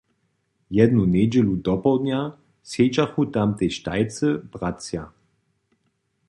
[0.77, 2.21] Jednu njedźelu dopołdnja
[2.71, 5.03] sedźachu tam tež tajcy bratřa.